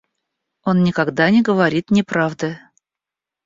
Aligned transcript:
Он 0.63 0.81
никогда 0.81 1.29
не 1.29 1.43
говорит 1.43 1.91
неправды. 1.91 2.57